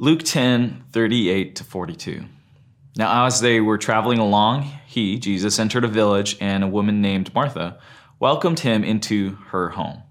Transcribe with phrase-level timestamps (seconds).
[0.00, 2.24] Luke 10, 38 to 42.
[2.96, 7.34] Now, as they were traveling along, he, Jesus, entered a village, and a woman named
[7.34, 7.78] Martha
[8.18, 10.02] welcomed him into her home.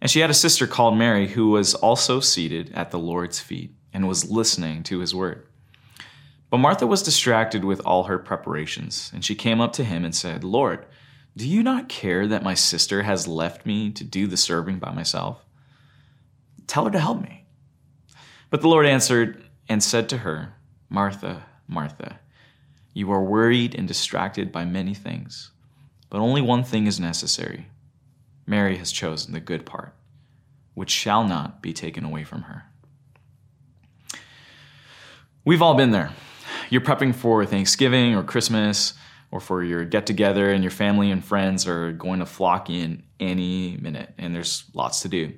[0.00, 3.72] And she had a sister called Mary who was also seated at the Lord's feet
[3.92, 5.46] and was listening to his word.
[6.50, 10.12] But Martha was distracted with all her preparations, and she came up to him and
[10.12, 10.84] said, Lord,
[11.36, 14.90] do you not care that my sister has left me to do the serving by
[14.90, 15.44] myself?
[16.66, 17.44] Tell her to help me.
[18.50, 20.54] But the Lord answered and said to her,
[20.88, 22.20] Martha, Martha,
[22.94, 25.50] you are worried and distracted by many things,
[26.08, 27.66] but only one thing is necessary.
[28.46, 29.94] Mary has chosen the good part,
[30.74, 32.64] which shall not be taken away from her.
[35.44, 36.12] We've all been there.
[36.70, 38.94] You're prepping for Thanksgiving or Christmas
[39.30, 43.02] or for your get together, and your family and friends are going to flock in
[43.20, 45.34] any minute, and there's lots to do.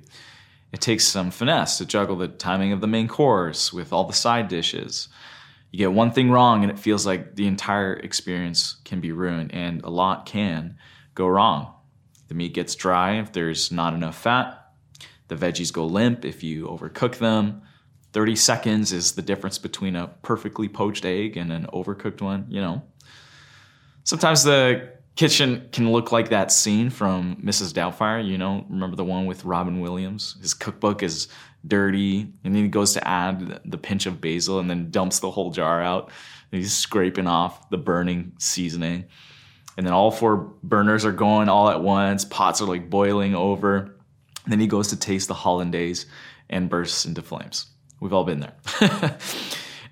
[0.71, 4.13] It takes some finesse to juggle the timing of the main course with all the
[4.13, 5.09] side dishes.
[5.71, 9.53] You get one thing wrong, and it feels like the entire experience can be ruined,
[9.53, 10.77] and a lot can
[11.15, 11.73] go wrong.
[12.27, 14.57] The meat gets dry if there's not enough fat.
[15.27, 17.61] The veggies go limp if you overcook them.
[18.13, 22.59] 30 seconds is the difference between a perfectly poached egg and an overcooked one, you
[22.59, 22.83] know.
[24.03, 27.73] Sometimes the kitchen can look like that scene from Mrs.
[27.73, 30.37] Doubtfire, you know, remember the one with Robin Williams?
[30.41, 31.27] His cookbook is
[31.65, 35.31] dirty, and then he goes to add the pinch of basil and then dumps the
[35.31, 36.11] whole jar out.
[36.51, 39.05] He's scraping off the burning seasoning.
[39.77, 43.95] And then all four burners are going all at once, pots are like boiling over.
[44.43, 46.07] And then he goes to taste the hollandaise
[46.49, 47.67] and bursts into flames.
[47.99, 48.55] We've all been there.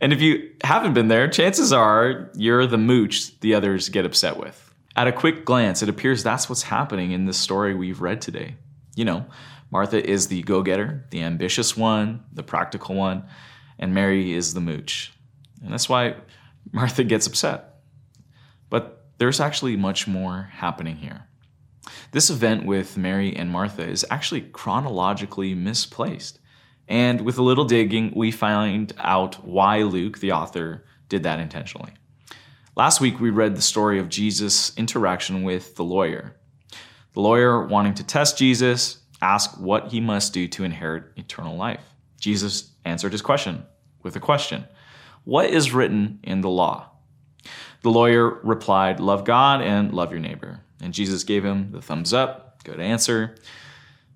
[0.02, 4.38] and if you haven't been there, chances are you're the mooch the others get upset
[4.38, 4.69] with.
[5.00, 8.58] At a quick glance, it appears that's what's happening in this story we've read today.
[8.98, 9.28] You know,
[9.72, 13.24] Martha is the go getter, the ambitious one, the practical one,
[13.78, 15.14] and Mary is the mooch.
[15.64, 16.16] And that's why
[16.74, 17.76] Martha gets upset.
[18.70, 21.30] But there's actually much more happening here.
[22.12, 26.40] This event with Mary and Martha is actually chronologically misplaced.
[26.90, 31.94] And with a little digging, we find out why Luke, the author, did that intentionally.
[32.80, 36.38] Last week, we read the story of Jesus' interaction with the lawyer.
[37.12, 41.84] The lawyer, wanting to test Jesus, asked what he must do to inherit eternal life.
[42.22, 43.66] Jesus answered his question
[44.02, 44.64] with a question
[45.26, 46.92] What is written in the law?
[47.82, 50.62] The lawyer replied, Love God and love your neighbor.
[50.82, 53.36] And Jesus gave him the thumbs up, good answer.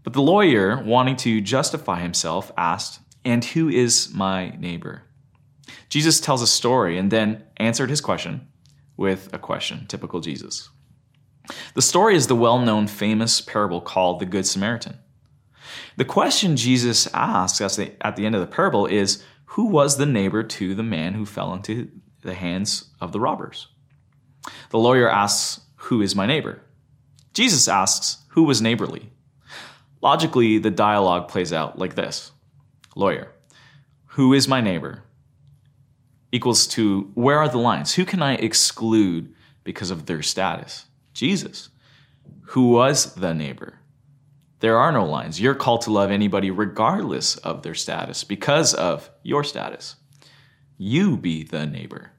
[0.05, 5.03] But the lawyer, wanting to justify himself, asked, And who is my neighbor?
[5.89, 8.47] Jesus tells a story and then answered his question
[8.97, 10.69] with a question, typical Jesus.
[11.73, 14.99] The story is the well known famous parable called the Good Samaritan.
[15.97, 20.43] The question Jesus asks at the end of the parable is Who was the neighbor
[20.43, 21.89] to the man who fell into
[22.21, 23.67] the hands of the robbers?
[24.69, 26.61] The lawyer asks, Who is my neighbor?
[27.33, 29.11] Jesus asks, Who was neighborly?
[30.01, 32.31] Logically, the dialogue plays out like this
[32.95, 33.31] Lawyer,
[34.05, 35.03] who is my neighbor?
[36.33, 37.93] Equals to where are the lines?
[37.93, 40.85] Who can I exclude because of their status?
[41.13, 41.69] Jesus.
[42.47, 43.75] Who was the neighbor?
[44.59, 45.39] There are no lines.
[45.39, 49.95] You're called to love anybody regardless of their status because of your status.
[50.75, 52.13] You be the neighbor.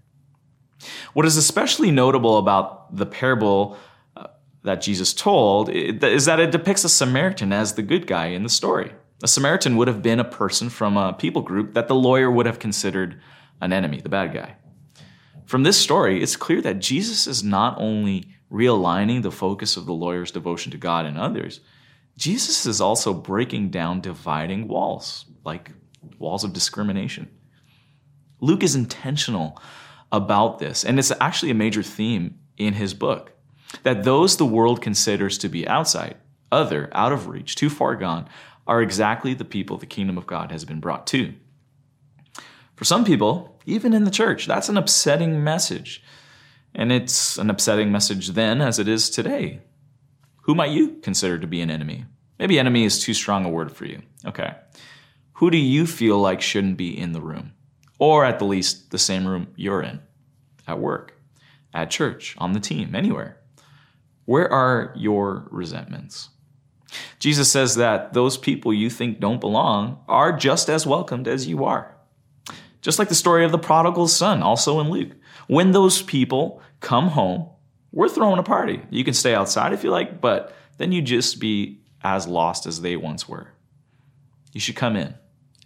[1.13, 3.77] What is especially notable about the parable
[4.17, 4.29] uh,
[4.63, 8.49] that Jesus told is that it depicts a Samaritan as the good guy in the
[8.49, 8.93] story.
[9.25, 12.47] A Samaritan would have been a person from a people group that the lawyer would
[12.47, 13.21] have considered
[13.61, 14.57] an enemy, the bad guy.
[15.47, 19.93] From this story, it's clear that Jesus is not only realigning the focus of the
[19.93, 21.61] lawyer's devotion to God and others,
[22.17, 25.73] Jesus is also breaking down dividing walls, like
[26.19, 27.29] walls of discrimination.
[28.41, 29.61] Luke is intentional
[30.13, 33.33] about this, and it's actually a major theme in his book
[33.83, 36.17] that those the world considers to be outside,
[36.53, 38.29] other, out of reach, too far gone,
[38.67, 41.35] are exactly the people the kingdom of God has been brought to.
[42.77, 46.03] For some people, even in the church, that's an upsetting message.
[46.75, 49.61] And it's an upsetting message then as it is today.
[50.43, 52.05] Who might you consider to be an enemy?
[52.39, 54.03] Maybe enemy is too strong a word for you.
[54.27, 54.55] Okay.
[55.35, 57.53] Who do you feel like shouldn't be in the room?
[57.99, 60.01] Or at the least, the same room you're in?
[60.67, 61.15] At work,
[61.73, 63.39] at church, on the team, anywhere.
[64.25, 66.31] Where are your resentments?
[67.19, 71.65] Jesus says that those people you think don't belong are just as welcomed as you
[71.65, 71.94] are.
[72.85, 75.13] Just like the story of the prodigal son, also in Luke.
[75.47, 77.49] When those people come home,
[77.93, 78.83] we're throwing a party.
[78.91, 82.83] You can stay outside if you like, but then you just be as lost as
[82.83, 83.49] they once were.
[84.53, 85.15] You should come in.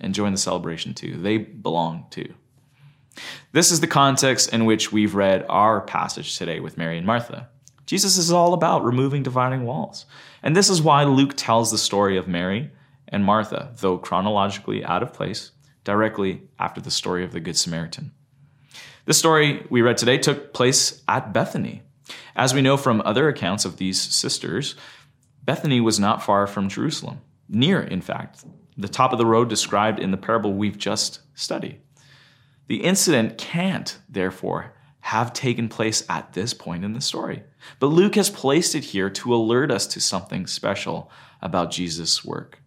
[0.01, 1.17] and join the celebration too.
[1.17, 2.33] They belong too.
[3.51, 7.49] This is the context in which we've read our passage today with Mary and Martha.
[7.85, 10.07] Jesus is all about removing dividing walls.
[10.41, 12.71] And this is why Luke tells the story of Mary
[13.09, 15.51] and Martha, though chronologically out of place,
[15.89, 18.13] directly after the story of the Good Samaritan.
[19.07, 21.81] The story we read today took place at Bethany.
[22.37, 24.75] As we know from other accounts of these sisters,
[25.47, 28.45] Bethany was not far from Jerusalem, near, in fact,
[28.77, 31.81] the top of the road described in the parable we've just studied.
[32.67, 37.45] The incident can't, therefore, have taken place at this point in the story.
[37.81, 42.61] But Luke has placed it here to alert us to something special about Jesus' work.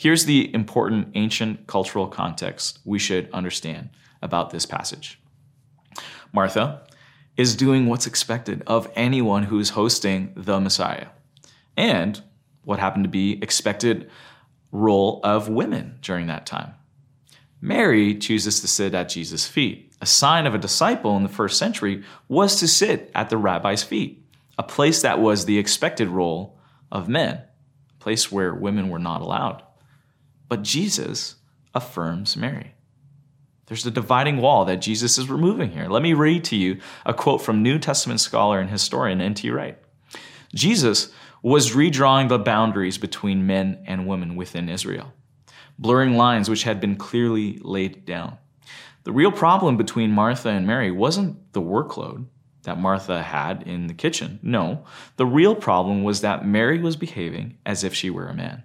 [0.00, 3.90] Here's the important ancient cultural context we should understand
[4.22, 5.20] about this passage.
[6.32, 6.82] Martha
[7.36, 11.08] is doing what's expected of anyone who's hosting the Messiah,
[11.76, 12.22] and
[12.62, 14.08] what happened to be expected
[14.70, 16.74] role of women during that time.
[17.60, 19.92] Mary chooses to sit at Jesus' feet.
[20.00, 23.82] A sign of a disciple in the first century was to sit at the rabbi's
[23.82, 24.24] feet,
[24.56, 26.56] a place that was the expected role
[26.92, 29.64] of men, a place where women were not allowed.
[30.48, 31.36] But Jesus
[31.74, 32.74] affirms Mary.
[33.66, 35.88] There's a dividing wall that Jesus is removing here.
[35.88, 39.50] Let me read to you a quote from New Testament scholar and historian N.T.
[39.50, 39.78] Wright.
[40.54, 41.12] Jesus
[41.42, 45.12] was redrawing the boundaries between men and women within Israel,
[45.78, 48.38] blurring lines which had been clearly laid down.
[49.04, 52.26] The real problem between Martha and Mary wasn't the workload
[52.62, 54.38] that Martha had in the kitchen.
[54.42, 54.84] No,
[55.16, 58.64] the real problem was that Mary was behaving as if she were a man.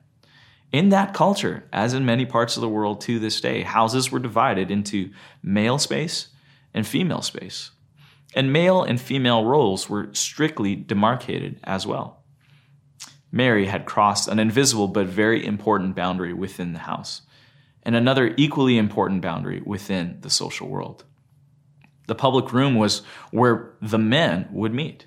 [0.74, 4.18] In that culture, as in many parts of the world to this day, houses were
[4.20, 5.12] divided into
[5.44, 6.30] male space
[6.74, 7.70] and female space.
[8.36, 12.24] And male and female roles were strictly demarcated as well.
[13.32, 17.22] Mary had crossed an invisible but very important boundary within the house,
[17.84, 21.04] and another equally important boundary within the social world.
[22.08, 25.06] The public room was where the men would meet.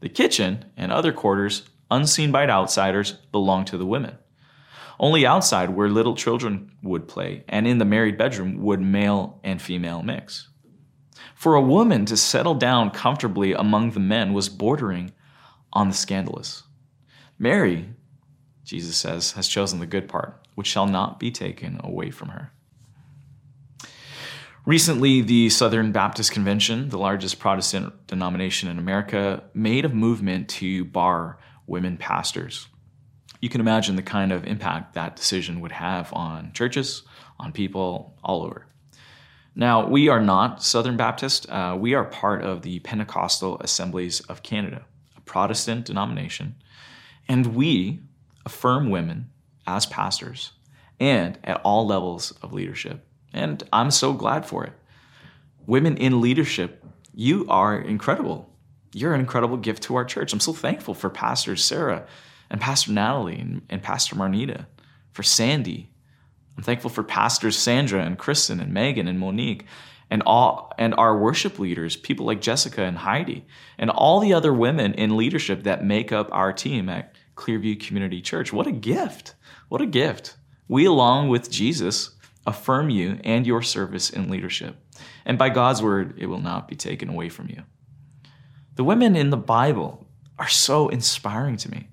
[0.00, 4.16] The kitchen and other quarters, unseen by outsiders, belonged to the women.
[4.98, 9.60] Only outside, where little children would play, and in the married bedroom, would male and
[9.60, 10.48] female mix.
[11.34, 15.12] For a woman to settle down comfortably among the men was bordering
[15.72, 16.62] on the scandalous.
[17.38, 17.90] Mary,
[18.64, 22.52] Jesus says, has chosen the good part, which shall not be taken away from her.
[24.64, 30.84] Recently, the Southern Baptist Convention, the largest Protestant denomination in America, made a movement to
[30.86, 32.66] bar women pastors
[33.40, 37.02] you can imagine the kind of impact that decision would have on churches,
[37.38, 38.66] on people all over.
[39.54, 41.48] Now, we are not Southern Baptist.
[41.48, 44.84] Uh, we are part of the Pentecostal Assemblies of Canada,
[45.16, 46.56] a Protestant denomination,
[47.26, 48.00] and we
[48.44, 49.30] affirm women
[49.66, 50.52] as pastors
[51.00, 53.06] and at all levels of leadership.
[53.32, 54.72] And I'm so glad for it.
[55.66, 56.84] Women in leadership,
[57.14, 58.50] you are incredible.
[58.92, 60.32] You're an incredible gift to our church.
[60.32, 62.06] I'm so thankful for Pastor Sarah
[62.50, 64.66] and Pastor Natalie and, and Pastor Marnita,
[65.12, 65.90] for Sandy.
[66.56, 69.66] I'm thankful for Pastors Sandra and Kristen and Megan and Monique
[70.10, 73.46] and all and our worship leaders, people like Jessica and Heidi,
[73.78, 78.22] and all the other women in leadership that make up our team at Clearview Community
[78.22, 78.52] Church.
[78.52, 79.34] What a gift!
[79.68, 80.36] What a gift.
[80.68, 82.10] We, along with Jesus,
[82.46, 84.76] affirm you and your service in leadership.
[85.24, 87.62] And by God's word, it will not be taken away from you.
[88.76, 90.06] The women in the Bible
[90.38, 91.88] are so inspiring to me.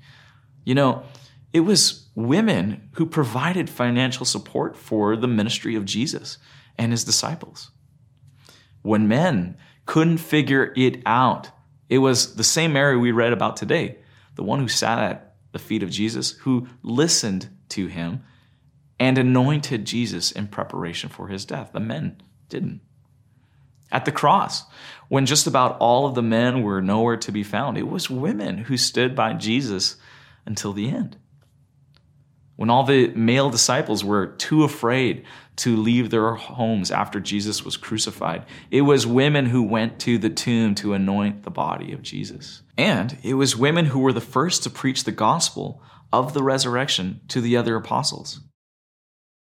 [0.64, 1.04] You know,
[1.52, 6.38] it was women who provided financial support for the ministry of Jesus
[6.78, 7.72] and his disciples.
[8.82, 11.50] When men couldn't figure it out,
[11.90, 13.98] it was the same Mary we read about today,
[14.36, 18.24] the one who sat at the feet of Jesus, who listened to him
[19.00, 21.72] and anointed Jesus in preparation for his death.
[21.74, 22.82] The men didn't.
[23.92, 24.64] At the cross,
[25.08, 28.58] when just about all of the men were nowhere to be found, it was women
[28.60, 29.98] who stood by Jesus
[30.46, 31.18] until the end.
[32.56, 35.26] When all the male disciples were too afraid
[35.58, 40.30] to leave their homes after Jesus was crucified, it was women who went to the
[40.30, 42.62] tomb to anoint the body of Jesus.
[42.78, 45.82] And it was women who were the first to preach the gospel
[46.12, 48.40] of the resurrection to the other apostles.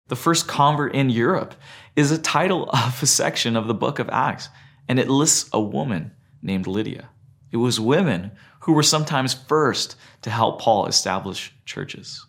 [0.08, 1.54] The first convert in Europe
[1.96, 4.50] is a title of a section of the book of Acts,
[4.88, 7.08] and it lists a woman named Lydia.
[7.50, 12.24] It was women who were sometimes first to help Paul establish churches.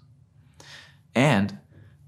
[1.14, 1.58] And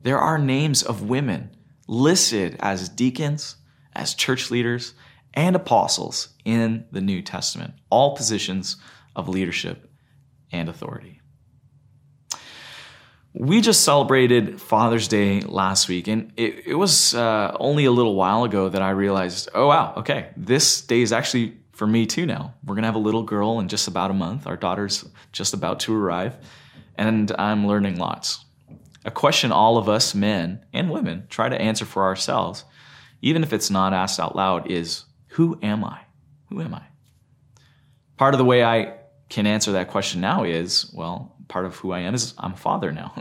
[0.01, 1.55] there are names of women
[1.87, 3.57] listed as deacons,
[3.93, 4.93] as church leaders,
[5.33, 8.77] and apostles in the New Testament, all positions
[9.15, 9.89] of leadership
[10.51, 11.19] and authority.
[13.33, 18.13] We just celebrated Father's Day last week, and it, it was uh, only a little
[18.13, 22.25] while ago that I realized, oh, wow, okay, this day is actually for me too
[22.25, 22.53] now.
[22.63, 24.47] We're gonna have a little girl in just about a month.
[24.47, 26.37] Our daughter's just about to arrive,
[26.97, 28.45] and I'm learning lots.
[29.05, 32.63] A question all of us men and women try to answer for ourselves,
[33.21, 36.01] even if it's not asked out loud, is Who am I?
[36.49, 36.83] Who am I?
[38.17, 38.93] Part of the way I
[39.29, 42.57] can answer that question now is well, part of who I am is I'm a
[42.57, 43.13] father now.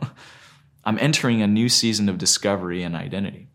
[0.84, 3.48] I'm entering a new season of discovery and identity.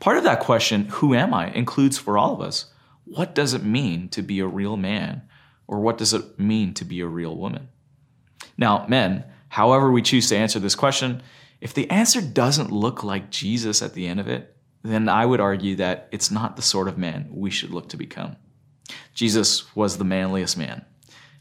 [0.00, 2.71] Part of that question, who am I, includes for all of us
[3.12, 5.22] what does it mean to be a real man?
[5.66, 7.68] Or what does it mean to be a real woman?
[8.56, 11.22] Now, men, however we choose to answer this question,
[11.60, 15.40] if the answer doesn't look like Jesus at the end of it, then I would
[15.40, 18.36] argue that it's not the sort of man we should look to become.
[19.14, 20.84] Jesus was the manliest man.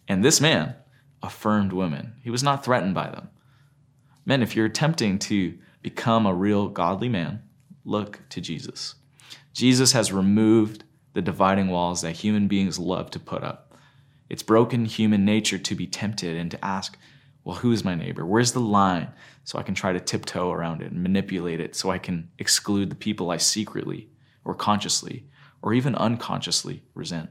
[0.07, 0.75] And this man
[1.23, 2.15] affirmed women.
[2.21, 3.29] He was not threatened by them.
[4.25, 7.43] Men, if you're attempting to become a real godly man,
[7.85, 8.95] look to Jesus.
[9.53, 13.75] Jesus has removed the dividing walls that human beings love to put up.
[14.29, 16.97] It's broken human nature to be tempted and to ask,
[17.43, 18.25] well, who is my neighbor?
[18.25, 19.09] Where's the line
[19.43, 22.89] so I can try to tiptoe around it and manipulate it so I can exclude
[22.89, 24.09] the people I secretly
[24.45, 25.25] or consciously
[25.61, 27.29] or even unconsciously resent?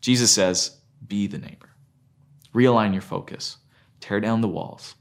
[0.00, 1.70] Jesus says, be the neighbor.
[2.54, 3.58] Realign your focus.
[4.00, 4.94] Tear down the walls.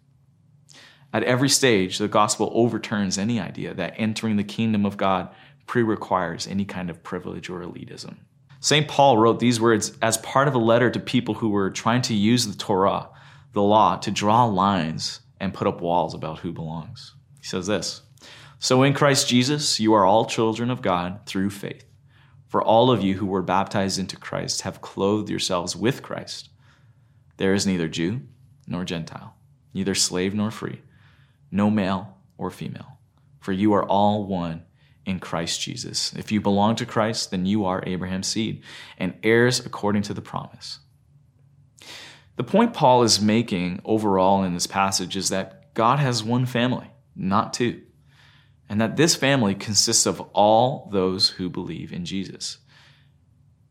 [1.13, 5.33] At every stage, the gospel overturns any idea that entering the kingdom of God
[5.67, 8.17] pre requires any kind of privilege or elitism.
[8.59, 8.87] St.
[8.87, 12.15] Paul wrote these words as part of a letter to people who were trying to
[12.15, 13.09] use the Torah,
[13.53, 17.13] the law, to draw lines and put up walls about who belongs.
[17.39, 18.01] He says this
[18.59, 21.85] So in Christ Jesus, you are all children of God through faith.
[22.47, 26.49] For all of you who were baptized into Christ have clothed yourselves with Christ.
[27.37, 28.21] There is neither Jew
[28.67, 29.35] nor Gentile,
[29.73, 30.81] neither slave nor free,
[31.51, 32.97] no male or female,
[33.41, 34.64] for you are all one
[35.05, 36.13] in Christ Jesus.
[36.13, 38.63] If you belong to Christ, then you are Abraham's seed
[38.97, 40.79] and heirs according to the promise.
[42.37, 46.91] The point Paul is making overall in this passage is that God has one family,
[47.15, 47.81] not two
[48.69, 52.57] and that this family consists of all those who believe in Jesus.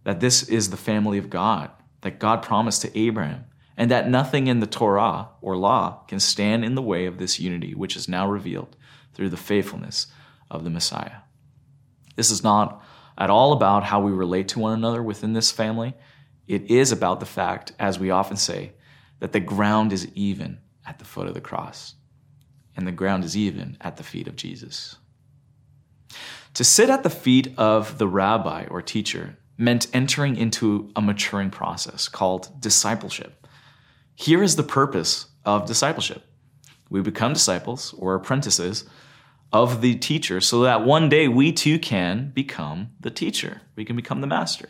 [0.05, 1.71] That this is the family of God,
[2.03, 6.65] that God promised to Abraham, and that nothing in the Torah or law can stand
[6.65, 8.77] in the way of this unity, which is now revealed
[9.15, 10.07] through the faithfulness
[10.51, 11.24] of the Messiah.
[12.17, 12.83] This is not
[13.17, 15.95] at all about how we relate to one another within this family.
[16.47, 18.73] It is about the fact, as we often say,
[19.21, 21.95] that the ground is even at the foot of the cross
[22.77, 24.97] and the ground is even at the feet of Jesus.
[26.55, 31.51] To sit at the feet of the rabbi or teacher meant entering into a maturing
[31.51, 33.47] process called discipleship.
[34.15, 36.25] Here is the purpose of discipleship
[36.91, 38.85] we become disciples or apprentices
[39.53, 43.63] of the teacher so that one day we too can become the teacher.
[43.77, 44.69] We can become the master.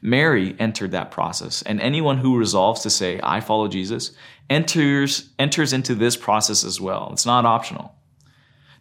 [0.00, 4.12] Mary entered that process, and anyone who resolves to say, I follow Jesus,
[4.48, 7.10] enters, enters into this process as well.
[7.12, 7.94] It's not optional.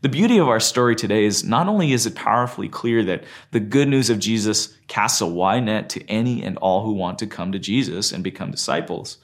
[0.02, 3.62] The beauty of our story today is not only is it powerfully clear that the
[3.62, 7.28] good news of Jesus casts a wide net to any and all who want to
[7.28, 9.18] come to Jesus and become disciples,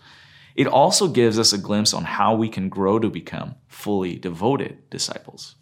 [0.55, 4.89] it also gives us a glimpse on how we can grow to become fully devoted
[4.89, 5.55] disciples.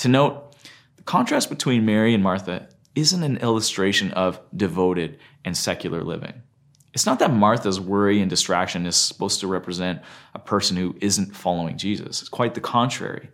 [0.00, 0.56] To note,
[0.96, 6.40] the contrast between Mary and Martha isn't an illustration of devoted and secular living.
[6.94, 10.00] It's not that Martha's worry and distraction is supposed to represent
[10.34, 12.22] a person who isn't following Jesus.
[12.22, 13.28] It's quite the contrary.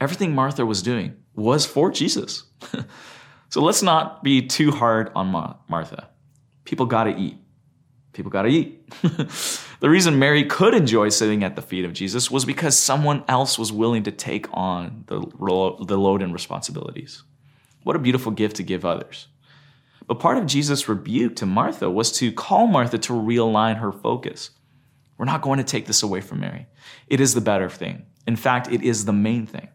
[0.00, 2.42] Everything Martha was doing was for Jesus.
[3.48, 6.08] so let's not be too hard on Ma- Martha.
[6.64, 7.36] People got to eat.
[8.14, 8.82] People got to eat.
[9.80, 13.58] the reason Mary could enjoy sitting at the feet of Jesus was because someone else
[13.58, 17.22] was willing to take on the, the load and responsibilities.
[17.82, 19.28] What a beautiful gift to give others.
[20.06, 24.50] But part of Jesus' rebuke to Martha was to call Martha to realign her focus.
[25.16, 26.66] We're not going to take this away from Mary.
[27.06, 28.06] It is the better thing.
[28.26, 29.68] In fact, it is the main thing.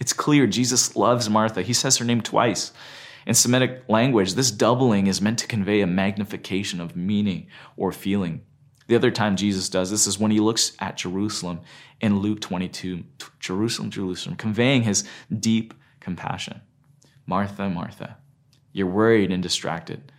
[0.00, 1.62] It's clear Jesus loves Martha.
[1.62, 2.72] He says her name twice.
[3.26, 8.42] In Semitic language, this doubling is meant to convey a magnification of meaning or feeling.
[8.86, 11.60] The other time Jesus does this is when he looks at Jerusalem
[12.00, 13.04] in Luke 22,
[13.40, 15.04] Jerusalem, Jerusalem, conveying his
[15.40, 16.60] deep compassion.
[17.26, 18.18] Martha, Martha,
[18.72, 20.12] you're worried and distracted.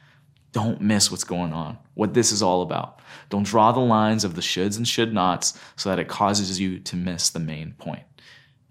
[0.51, 3.01] Don't miss what's going on, what this is all about.
[3.29, 6.79] Don't draw the lines of the shoulds and should nots so that it causes you
[6.79, 8.03] to miss the main point.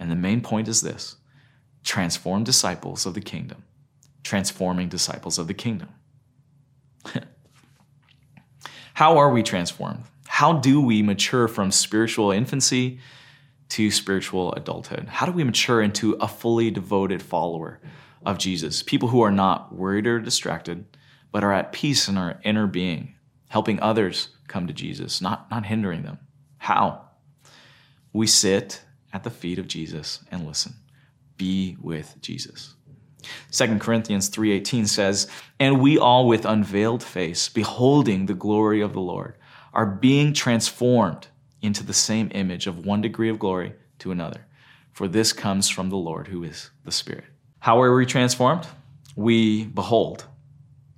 [0.01, 1.17] And the main point is this
[1.85, 3.65] transform disciples of the kingdom,
[4.23, 5.91] transforming disciples of the kingdom.
[8.95, 10.05] How are we transformed?
[10.29, 13.01] How do we mature from spiritual infancy
[13.71, 15.09] to spiritual adulthood?
[15.09, 17.81] How do we mature into a fully devoted follower
[18.25, 18.85] of Jesus?
[18.85, 20.97] People who are not worried or distracted,
[21.33, 23.17] but are at peace in our inner being,
[23.49, 26.21] helping others come to Jesus, not, not hindering them.
[26.59, 27.03] How?
[28.13, 30.75] We sit at the feet of Jesus and listen.
[31.37, 32.75] Be with Jesus.
[33.51, 35.27] 2 Corinthians 3:18 says,
[35.59, 39.35] "And we all with unveiled face, beholding the glory of the Lord,
[39.73, 41.29] are being transformed
[41.63, 44.47] into the same image of one degree of glory to another.
[44.93, 47.25] For this comes from the Lord who is the Spirit."
[47.61, 48.67] How are we transformed?
[49.17, 50.27] We behold.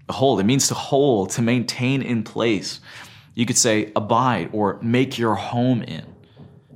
[0.06, 2.80] Behold, it means to hold, to maintain in place.
[3.34, 6.04] You could say abide or make your home in.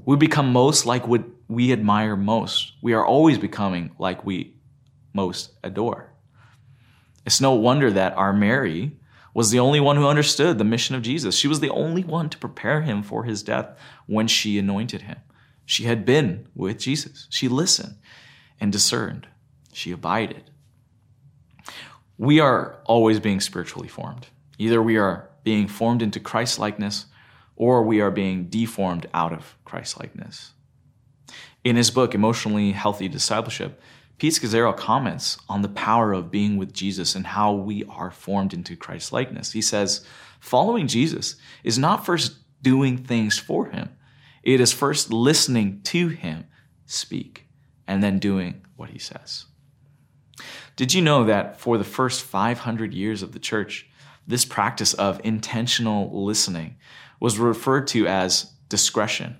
[0.05, 2.73] We become most like what we admire most.
[2.83, 4.55] We are always becoming like we
[5.13, 6.13] most adore.
[7.27, 8.93] It's no wonder that our Mary
[9.35, 11.37] was the only one who understood the mission of Jesus.
[11.37, 15.19] She was the only one to prepare him for his death when she anointed him.
[15.65, 17.29] She had been with Jesus.
[17.31, 17.97] She listened
[18.61, 19.29] and discerned.
[19.73, 20.51] She abided.
[22.19, 24.27] We are always being spiritually formed.
[24.59, 27.07] Either we are being formed into Christ likeness
[27.57, 30.53] or we are being deformed out of Christ likeness.
[31.63, 33.81] In his book, Emotionally Healthy Discipleship,
[34.21, 38.53] Pete Scazzero comments on the power of being with Jesus and how we are formed
[38.53, 39.53] into Christ's likeness.
[39.53, 40.05] He says,
[40.41, 43.89] following Jesus is not first doing things for him,
[44.43, 46.45] it is first listening to him
[46.85, 47.49] speak
[47.87, 49.47] and then doing what he says.
[50.77, 53.89] Did you know that for the first 500 years of the church,
[54.27, 56.77] this practice of intentional listening
[57.21, 59.39] was referred to as discretion?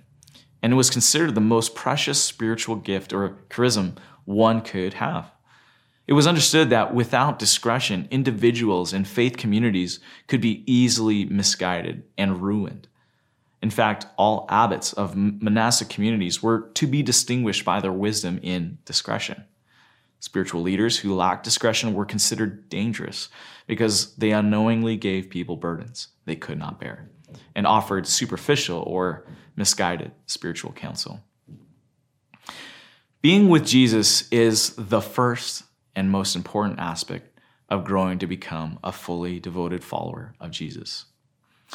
[0.63, 5.31] And it was considered the most precious spiritual gift or charism one could have.
[6.07, 12.41] It was understood that without discretion, individuals and faith communities could be easily misguided and
[12.41, 12.87] ruined.
[13.61, 18.79] In fact, all abbots of monastic communities were to be distinguished by their wisdom in
[18.85, 19.43] discretion.
[20.19, 23.29] Spiritual leaders who lacked discretion were considered dangerous
[23.67, 27.09] because they unknowingly gave people burdens they could not bear
[27.55, 31.21] and offered superficial or misguided spiritual counsel.
[33.21, 35.63] Being with Jesus is the first
[35.95, 41.05] and most important aspect of growing to become a fully devoted follower of Jesus.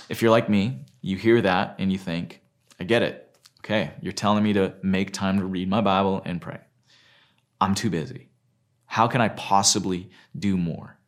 [0.09, 2.41] If you're like me, you hear that and you think,
[2.81, 3.23] I get it.
[3.61, 6.59] Okay, you're telling me to make time to read my Bible and pray.
[7.61, 8.29] I'm too busy.
[8.87, 10.99] How can I possibly do more?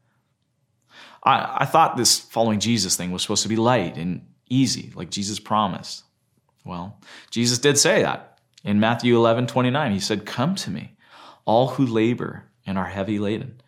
[1.25, 5.11] I, I thought this following Jesus thing was supposed to be light and easy, like
[5.11, 6.05] Jesus promised.
[6.65, 8.38] Well, Jesus did say that.
[8.65, 10.97] In Matthew 11, 29, he said, Come to me,
[11.45, 13.61] all who labor and are heavy laden,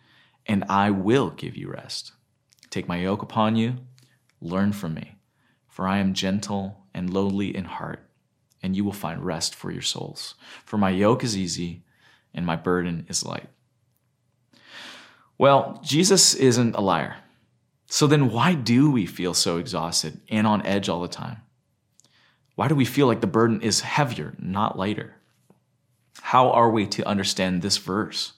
[0.45, 2.11] and I will give you rest.
[2.69, 3.77] Take my yoke upon you,
[4.41, 5.15] learn from me,
[5.67, 8.07] for I am gentle and lowly in heart,
[8.61, 10.35] and you will find rest for your souls.
[10.65, 11.83] For my yoke is easy
[12.33, 13.49] and my burden is light.
[15.37, 17.17] Well, Jesus isn't a liar.
[17.87, 21.37] So then why do we feel so exhausted and on edge all the time?
[22.61, 25.15] Why do we feel like the burden is heavier, not lighter?
[26.21, 28.33] How are we to understand this verse?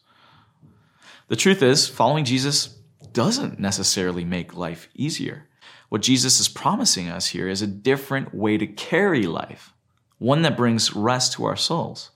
[1.27, 2.67] The truth is, following Jesus
[3.11, 5.49] doesn't necessarily make life easier.
[5.89, 9.73] What Jesus is promising us here is a different way to carry life,
[10.19, 12.11] one that brings rest to our souls.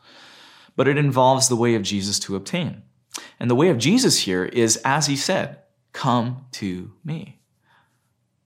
[0.78, 2.84] But it involves the way of Jesus to obtain.
[3.38, 5.60] And the way of Jesus here is, as he said,
[5.92, 7.42] come to me.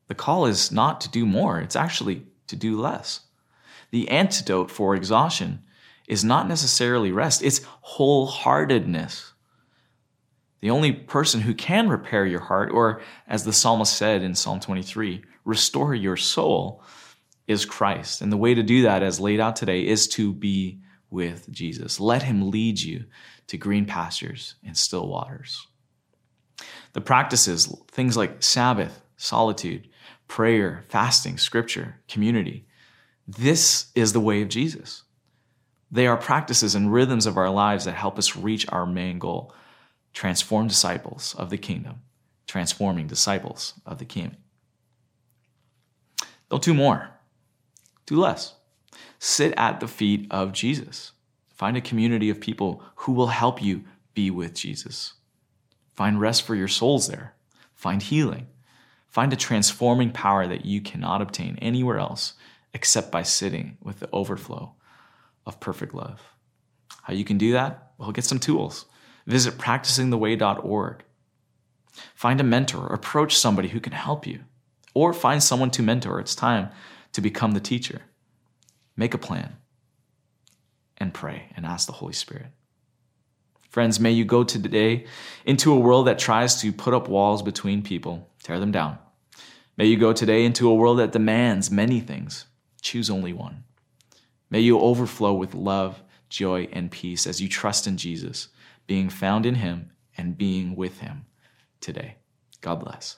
[0.08, 3.20] The call is not to do more, it's actually to do less.
[3.92, 5.64] The antidote for exhaustion
[6.08, 7.62] is not necessarily rest, it's
[7.98, 9.32] wholeheartedness.
[10.62, 14.60] The only person who can repair your heart, or as the psalmist said in Psalm
[14.60, 16.84] 23, restore your soul,
[17.48, 18.22] is Christ.
[18.22, 22.00] And the way to do that, as laid out today, is to be with Jesus.
[22.00, 23.06] Let him lead you
[23.48, 25.68] to green pastures and still waters.
[26.94, 29.90] The practices, things like Sabbath, solitude,
[30.28, 32.66] prayer, fasting, scripture, community,
[33.28, 35.04] this is the way of Jesus.
[35.92, 39.54] They are practices and rhythms of our lives that help us reach our main goal
[40.14, 42.02] transform disciples of the kingdom,
[42.46, 44.36] transforming disciples of the king.
[46.50, 47.10] Don't do more,
[48.06, 48.56] do less.
[49.20, 51.14] Sit at the feet of Jesus.
[51.54, 55.14] Find a community of people who will help you be with Jesus.
[55.94, 57.36] Find rest for your souls there.
[57.74, 58.48] Find healing.
[59.08, 62.34] Find a transforming power that you cannot obtain anywhere else
[62.74, 64.76] except by sitting with the overflow
[65.46, 66.22] of perfect love.
[67.04, 67.92] How you can do that?
[67.98, 68.86] Well, get some tools.
[69.26, 71.04] Visit practicingtheway.org.
[72.16, 74.42] Find a mentor, approach somebody who can help you,
[74.94, 76.20] or find someone to mentor.
[76.20, 76.70] It's time
[77.14, 78.02] to become the teacher.
[78.96, 79.58] Make a plan
[80.98, 82.48] and pray and ask the Holy Spirit.
[83.70, 85.06] Friends, may you go today
[85.46, 88.98] into a world that tries to put up walls between people, tear them down.
[89.78, 92.46] May you go today into a world that demands many things.
[92.82, 93.64] Choose only one.
[94.50, 98.50] May you overflow with love, joy, and peace as you trust in Jesus,
[98.88, 101.26] being found in Him and being with Him
[101.80, 102.16] today.
[102.60, 103.18] God bless.